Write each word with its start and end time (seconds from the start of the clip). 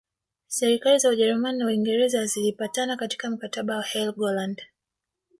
Serikali 0.47 0.99
za 0.99 1.09
Ujerumani 1.09 1.57
na 1.59 1.65
Uingereza 1.65 2.25
zilipatana 2.25 2.97
katika 2.97 3.29
mkataba 3.29 3.75
wa 3.75 3.83
Helgoland 3.83 4.61